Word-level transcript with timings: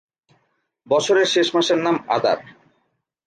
বছরের 0.87 1.25
শেষ 1.25 1.47
মাসের 1.55 1.77
নাম 1.77 1.95
আদার। 2.07 2.37